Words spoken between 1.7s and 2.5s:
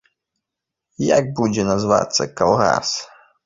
называцца